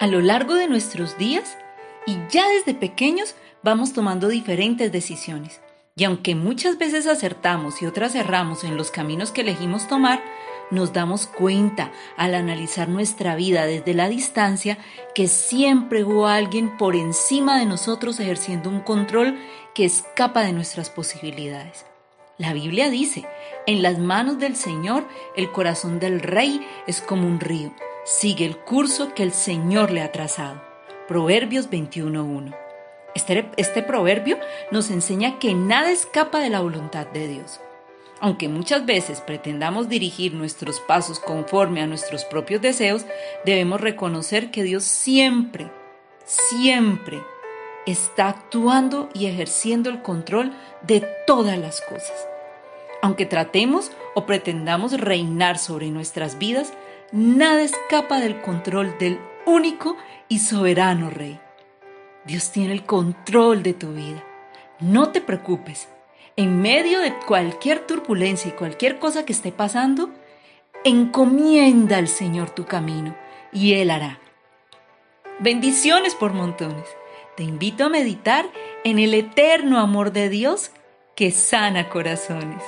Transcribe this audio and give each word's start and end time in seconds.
A 0.00 0.06
lo 0.06 0.20
largo 0.20 0.54
de 0.54 0.68
nuestros 0.68 1.18
días 1.18 1.58
y 2.06 2.16
ya 2.30 2.48
desde 2.48 2.72
pequeños 2.72 3.34
vamos 3.64 3.92
tomando 3.92 4.28
diferentes 4.28 4.92
decisiones. 4.92 5.60
Y 5.96 6.04
aunque 6.04 6.36
muchas 6.36 6.78
veces 6.78 7.08
acertamos 7.08 7.82
y 7.82 7.86
otras 7.86 8.14
erramos 8.14 8.62
en 8.62 8.76
los 8.76 8.92
caminos 8.92 9.32
que 9.32 9.40
elegimos 9.40 9.88
tomar, 9.88 10.22
nos 10.70 10.92
damos 10.92 11.26
cuenta 11.26 11.90
al 12.16 12.36
analizar 12.36 12.88
nuestra 12.88 13.34
vida 13.34 13.66
desde 13.66 13.92
la 13.92 14.08
distancia 14.08 14.78
que 15.16 15.26
siempre 15.26 16.04
hubo 16.04 16.28
alguien 16.28 16.76
por 16.76 16.94
encima 16.94 17.58
de 17.58 17.66
nosotros 17.66 18.20
ejerciendo 18.20 18.70
un 18.70 18.80
control 18.80 19.36
que 19.74 19.84
escapa 19.84 20.42
de 20.42 20.52
nuestras 20.52 20.90
posibilidades. 20.90 21.86
La 22.38 22.52
Biblia 22.52 22.88
dice, 22.88 23.26
en 23.66 23.82
las 23.82 23.98
manos 23.98 24.38
del 24.38 24.54
Señor 24.54 25.08
el 25.34 25.50
corazón 25.50 25.98
del 25.98 26.20
rey 26.20 26.64
es 26.86 27.00
como 27.00 27.26
un 27.26 27.40
río, 27.40 27.74
sigue 28.04 28.44
el 28.44 28.56
curso 28.56 29.12
que 29.12 29.24
el 29.24 29.32
Señor 29.32 29.90
le 29.90 30.02
ha 30.02 30.12
trazado. 30.12 30.62
Proverbios 31.08 31.68
21.1. 31.68 32.56
Este, 33.16 33.50
este, 33.56 33.82
proverbio 33.82 34.38
nos 34.70 34.92
enseña 34.92 35.40
que 35.40 35.52
nada 35.54 35.90
escapa 35.90 36.38
de 36.38 36.50
la 36.50 36.60
voluntad 36.60 37.08
de 37.08 37.26
Dios. 37.26 37.60
Aunque 38.20 38.48
muchas 38.48 38.86
veces 38.86 39.20
pretendamos 39.20 39.88
dirigir 39.88 40.32
nuestros 40.34 40.78
pasos 40.78 41.18
conforme 41.18 41.82
a 41.82 41.88
nuestros 41.88 42.24
propios 42.24 42.62
deseos, 42.62 43.04
debemos 43.44 43.80
reconocer 43.80 44.52
que 44.52 44.62
Dios 44.62 44.84
siempre, 44.84 45.72
siempre 46.24 47.20
está 47.90 48.28
actuando 48.28 49.08
y 49.14 49.26
ejerciendo 49.26 49.90
el 49.90 50.02
control 50.02 50.52
de 50.82 51.06
todas 51.26 51.58
las 51.58 51.80
cosas. 51.80 52.28
Aunque 53.00 53.26
tratemos 53.26 53.92
o 54.14 54.26
pretendamos 54.26 55.00
reinar 55.00 55.58
sobre 55.58 55.90
nuestras 55.90 56.38
vidas, 56.38 56.72
nada 57.12 57.62
escapa 57.62 58.20
del 58.20 58.40
control 58.40 58.96
del 58.98 59.20
único 59.46 59.96
y 60.28 60.40
soberano 60.40 61.10
Rey. 61.10 61.40
Dios 62.24 62.50
tiene 62.50 62.74
el 62.74 62.84
control 62.84 63.62
de 63.62 63.72
tu 63.72 63.92
vida. 63.92 64.22
No 64.80 65.10
te 65.10 65.20
preocupes. 65.20 65.88
En 66.36 66.60
medio 66.60 67.00
de 67.00 67.14
cualquier 67.14 67.86
turbulencia 67.86 68.50
y 68.50 68.52
cualquier 68.52 68.98
cosa 68.98 69.24
que 69.24 69.32
esté 69.32 69.50
pasando, 69.50 70.10
encomienda 70.84 71.96
al 71.96 72.08
Señor 72.08 72.50
tu 72.50 72.64
camino 72.64 73.16
y 73.52 73.74
Él 73.74 73.90
hará. 73.90 74.20
Bendiciones 75.40 76.14
por 76.14 76.32
montones. 76.32 76.86
Te 77.38 77.44
invito 77.44 77.84
a 77.84 77.88
meditar 77.88 78.50
en 78.82 78.98
el 78.98 79.14
eterno 79.14 79.78
amor 79.78 80.10
de 80.10 80.28
Dios 80.28 80.72
que 81.14 81.30
sana 81.30 81.88
corazones. 81.88 82.64